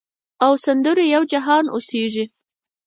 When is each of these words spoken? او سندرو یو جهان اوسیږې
او 0.45 0.51
سندرو 0.65 1.03
یو 1.15 1.21
جهان 1.31 1.65
اوسیږې 1.73 2.25